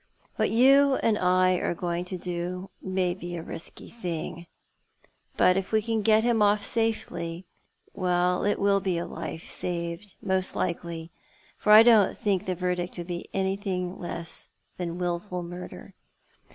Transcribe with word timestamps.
"What 0.35 0.49
you 0.49 0.95
and 0.95 1.15
I 1.15 1.57
are 1.57 1.75
going 1.75 2.05
to 2.05 2.17
do 2.17 2.71
may 2.81 3.13
be 3.13 3.35
a 3.35 3.43
risky 3.43 3.87
thing; 3.87 4.47
but 5.37 5.57
if 5.57 5.71
we 5.71 5.79
can 5.79 6.01
get 6.01 6.23
hira 6.23 6.41
off 6.41 6.65
safely— 6.65 7.45
well, 7.93 8.43
it 8.43 8.57
will 8.57 8.79
be 8.79 8.97
a 8.97 9.05
life 9.05 9.47
saved, 9.51 10.15
most 10.19 10.55
likely; 10.55 11.11
for 11.55 11.71
I 11.71 11.83
don't 11.83 12.17
think 12.17 12.47
the 12.47 12.55
verdict 12.55 12.97
would 12.97 13.05
be 13.05 13.29
anything 13.31 13.99
less 13.99 14.49
than 14.77 14.97
wilful 14.97 15.43
miirder. 15.43 15.91